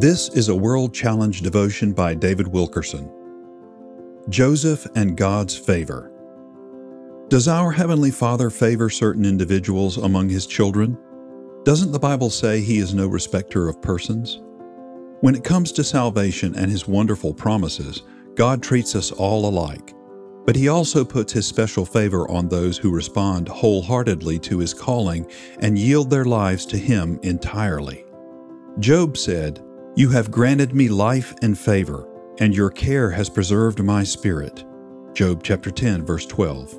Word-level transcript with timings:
This 0.00 0.28
is 0.28 0.48
a 0.48 0.54
World 0.54 0.94
Challenge 0.94 1.40
devotion 1.40 1.92
by 1.92 2.14
David 2.14 2.46
Wilkerson. 2.46 3.10
Joseph 4.28 4.86
and 4.94 5.16
God's 5.16 5.58
Favor. 5.58 6.12
Does 7.26 7.48
our 7.48 7.72
Heavenly 7.72 8.12
Father 8.12 8.48
favor 8.48 8.90
certain 8.90 9.24
individuals 9.24 9.96
among 9.96 10.28
His 10.28 10.46
children? 10.46 10.96
Doesn't 11.64 11.90
the 11.90 11.98
Bible 11.98 12.30
say 12.30 12.60
He 12.60 12.78
is 12.78 12.94
no 12.94 13.08
respecter 13.08 13.68
of 13.68 13.82
persons? 13.82 14.40
When 15.20 15.34
it 15.34 15.42
comes 15.42 15.72
to 15.72 15.82
salvation 15.82 16.54
and 16.54 16.70
His 16.70 16.86
wonderful 16.86 17.34
promises, 17.34 18.04
God 18.36 18.62
treats 18.62 18.94
us 18.94 19.10
all 19.10 19.48
alike. 19.48 19.94
But 20.46 20.54
He 20.54 20.68
also 20.68 21.04
puts 21.04 21.32
His 21.32 21.48
special 21.48 21.84
favor 21.84 22.30
on 22.30 22.48
those 22.48 22.78
who 22.78 22.94
respond 22.94 23.48
wholeheartedly 23.48 24.38
to 24.38 24.60
His 24.60 24.72
calling 24.72 25.28
and 25.58 25.76
yield 25.76 26.08
their 26.08 26.24
lives 26.24 26.66
to 26.66 26.78
Him 26.78 27.18
entirely. 27.24 28.04
Job 28.78 29.16
said, 29.16 29.64
you 29.98 30.08
have 30.08 30.30
granted 30.30 30.76
me 30.76 30.86
life 30.86 31.34
and 31.42 31.58
favor, 31.58 32.06
and 32.38 32.54
your 32.54 32.70
care 32.70 33.10
has 33.10 33.28
preserved 33.28 33.82
my 33.82 34.04
spirit. 34.04 34.64
Job 35.12 35.42
chapter 35.42 35.72
10 35.72 36.06
verse 36.06 36.24
12. 36.24 36.78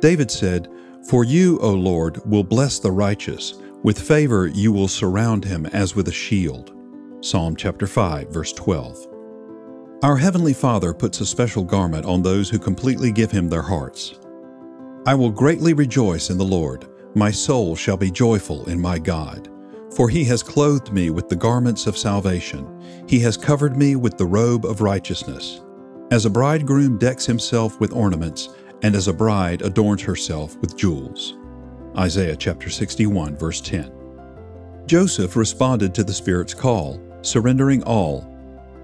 David 0.00 0.30
said, 0.30 0.68
For 1.08 1.24
you, 1.24 1.58
O 1.60 1.72
Lord, 1.72 2.20
will 2.26 2.44
bless 2.44 2.78
the 2.78 2.92
righteous, 2.92 3.54
with 3.82 3.98
favor 3.98 4.48
you 4.48 4.70
will 4.70 4.86
surround 4.86 5.46
him 5.46 5.64
as 5.64 5.96
with 5.96 6.08
a 6.08 6.12
shield. 6.12 6.74
Psalm 7.22 7.56
chapter 7.56 7.86
5 7.86 8.28
verse 8.28 8.52
12. 8.52 9.06
Our 10.02 10.18
heavenly 10.18 10.52
Father 10.52 10.92
puts 10.92 11.22
a 11.22 11.26
special 11.26 11.64
garment 11.64 12.04
on 12.04 12.20
those 12.20 12.50
who 12.50 12.58
completely 12.58 13.10
give 13.10 13.30
him 13.30 13.48
their 13.48 13.62
hearts. 13.62 14.20
I 15.06 15.14
will 15.14 15.30
greatly 15.30 15.72
rejoice 15.72 16.28
in 16.28 16.36
the 16.36 16.44
Lord. 16.44 16.86
My 17.14 17.30
soul 17.30 17.74
shall 17.74 17.96
be 17.96 18.10
joyful 18.10 18.68
in 18.68 18.78
my 18.78 18.98
God. 18.98 19.48
For 19.94 20.08
he 20.08 20.24
has 20.24 20.42
clothed 20.42 20.92
me 20.92 21.10
with 21.10 21.28
the 21.28 21.36
garments 21.36 21.86
of 21.86 21.96
salvation, 21.96 22.66
he 23.08 23.18
has 23.20 23.36
covered 23.36 23.76
me 23.76 23.96
with 23.96 24.18
the 24.18 24.26
robe 24.26 24.64
of 24.64 24.80
righteousness. 24.80 25.62
As 26.10 26.24
a 26.24 26.30
bridegroom 26.30 26.98
decks 26.98 27.26
himself 27.26 27.80
with 27.80 27.92
ornaments, 27.92 28.50
and 28.82 28.94
as 28.94 29.08
a 29.08 29.12
bride 29.12 29.62
adorns 29.62 30.02
herself 30.02 30.56
with 30.58 30.76
jewels. 30.76 31.36
Isaiah 31.96 32.36
chapter 32.36 32.70
61, 32.70 33.36
verse 33.36 33.60
10. 33.60 33.92
Joseph 34.86 35.36
responded 35.36 35.94
to 35.94 36.04
the 36.04 36.14
Spirit's 36.14 36.54
call, 36.54 37.00
surrendering 37.22 37.82
all, 37.82 38.26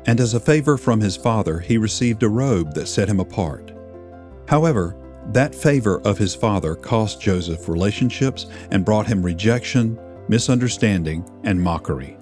and 0.06 0.20
as 0.20 0.34
a 0.34 0.40
favor 0.40 0.76
from 0.76 1.00
his 1.00 1.16
father, 1.16 1.58
he 1.60 1.78
received 1.78 2.22
a 2.22 2.28
robe 2.28 2.74
that 2.74 2.88
set 2.88 3.08
him 3.08 3.20
apart. 3.20 3.72
However, 4.48 4.96
that 5.32 5.54
favor 5.54 6.00
of 6.02 6.18
his 6.18 6.34
father 6.34 6.74
cost 6.74 7.20
Joseph 7.20 7.68
relationships 7.68 8.46
and 8.70 8.84
brought 8.84 9.06
him 9.06 9.22
rejection, 9.22 9.98
misunderstanding, 10.28 11.28
and 11.44 11.60
mockery. 11.60 12.16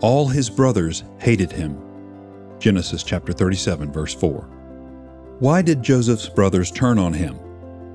All 0.00 0.28
his 0.28 0.48
brothers 0.48 1.04
hated 1.18 1.52
him. 1.52 1.80
Genesis 2.58 3.02
chapter 3.02 3.32
37 3.32 3.92
verse 3.92 4.14
4. 4.14 4.42
Why 5.40 5.62
did 5.62 5.82
Joseph's 5.82 6.28
brothers 6.28 6.70
turn 6.70 6.98
on 6.98 7.12
him? 7.12 7.38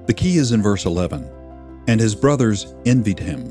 The 0.05 0.13
key 0.13 0.37
is 0.37 0.51
in 0.51 0.61
verse 0.61 0.85
11. 0.85 1.29
And 1.87 1.99
his 1.99 2.15
brothers 2.15 2.73
envied 2.85 3.19
him. 3.19 3.47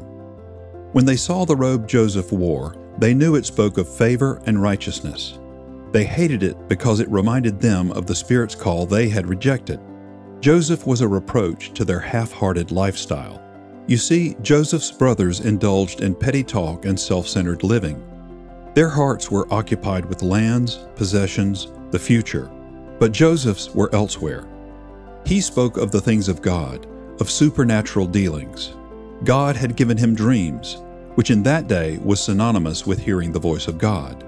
When 0.93 1.05
they 1.05 1.17
saw 1.17 1.45
the 1.45 1.57
robe 1.57 1.87
Joseph 1.87 2.33
wore, 2.33 2.77
they 2.99 3.15
knew 3.15 3.35
it 3.35 3.47
spoke 3.47 3.79
of 3.79 3.95
favor 3.95 4.41
and 4.47 4.61
righteousness. 4.61 5.39
They 5.93 6.05
hated 6.05 6.43
it 6.43 6.69
because 6.69 7.01
it 7.01 7.11
reminded 7.11 7.61
them 7.61 7.91
of 7.93 8.07
the 8.07 8.15
Spirit's 8.15 8.55
call 8.55 8.87
they 8.87 9.09
had 9.09 9.29
rejected. 9.29 9.81
Joseph 10.41 10.87
was 10.87 11.03
a 11.03 11.09
reproach 11.09 11.73
to 11.75 11.85
their 11.85 12.01
half 12.01 12.33
hearted 12.33 12.73
lifestyle. 12.73 13.43
You 13.89 13.97
see, 13.97 14.37
Joseph's 14.43 14.93
brothers 14.93 15.41
indulged 15.41 16.03
in 16.03 16.15
petty 16.15 16.45
talk 16.45 16.85
and 16.85 16.99
self 16.99 17.27
centered 17.27 17.65
living. 17.65 18.01
Their 18.75 18.89
hearts 18.89 19.31
were 19.31 19.53
occupied 19.53 20.05
with 20.05 20.23
lands, 20.23 20.87
possessions, 20.95 21.73
the 21.91 21.99
future, 21.99 22.51
but 23.01 23.13
Joseph's 23.13 23.75
were 23.75 23.93
elsewhere. 23.93 24.47
He 25.27 25.41
spoke 25.41 25.77
of 25.77 25.91
the 25.91 26.01
things 26.01 26.29
of 26.29 26.43
God, 26.43 26.87
of 27.21 27.31
supernatural 27.31 28.07
dealings. 28.07 28.75
God 29.25 29.57
had 29.57 29.77
given 29.77 29.97
him 29.99 30.15
dreams, 30.15 30.83
which 31.17 31.31
in 31.31 31.43
that 31.43 31.67
day 31.67 31.99
was 31.99 32.23
synonymous 32.23 32.87
with 32.87 33.01
hearing 33.01 33.33
the 33.33 33.39
voice 33.41 33.67
of 33.67 33.79
God. 33.79 34.25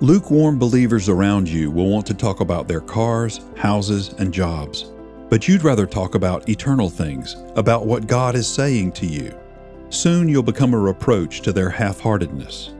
Lukewarm 0.00 0.58
believers 0.58 1.08
around 1.08 1.48
you 1.48 1.70
will 1.70 1.88
want 1.88 2.06
to 2.06 2.14
talk 2.14 2.40
about 2.40 2.68
their 2.68 2.80
cars, 2.80 3.40
houses, 3.56 4.14
and 4.18 4.32
jobs 4.32 4.92
but 5.32 5.48
you'd 5.48 5.64
rather 5.64 5.86
talk 5.86 6.14
about 6.14 6.46
eternal 6.46 6.90
things, 6.90 7.36
about 7.56 7.86
what 7.86 8.06
God 8.06 8.34
is 8.34 8.46
saying 8.46 8.92
to 8.92 9.06
you. 9.06 9.34
Soon 9.88 10.28
you'll 10.28 10.42
become 10.42 10.74
a 10.74 10.78
reproach 10.78 11.40
to 11.40 11.54
their 11.54 11.70
half 11.70 11.98
heartedness. 11.98 12.74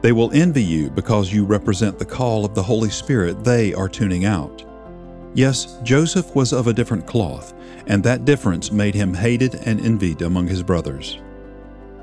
They 0.00 0.10
will 0.10 0.32
envy 0.32 0.64
you 0.64 0.90
because 0.90 1.32
you 1.32 1.44
represent 1.44 2.00
the 2.00 2.04
call 2.04 2.44
of 2.44 2.56
the 2.56 2.62
Holy 2.64 2.90
Spirit 2.90 3.44
they 3.44 3.72
are 3.72 3.88
tuning 3.88 4.24
out. 4.24 4.64
Yes, 5.34 5.78
Joseph 5.84 6.34
was 6.34 6.52
of 6.52 6.66
a 6.66 6.72
different 6.72 7.06
cloth, 7.06 7.54
and 7.86 8.02
that 8.02 8.24
difference 8.24 8.72
made 8.72 8.96
him 8.96 9.14
hated 9.14 9.54
and 9.64 9.80
envied 9.80 10.22
among 10.22 10.48
his 10.48 10.64
brothers. 10.64 11.20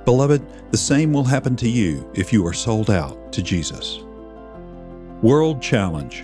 Beloved, 0.06 0.72
the 0.72 0.78
same 0.78 1.12
will 1.12 1.26
happen 1.26 1.58
to 1.58 1.68
you 1.68 2.10
if 2.14 2.32
you 2.32 2.48
are 2.48 2.54
sold 2.54 2.90
out 2.90 3.34
to 3.34 3.44
Jesus. 3.44 4.00
World 5.22 5.62
Challenge 5.62 6.24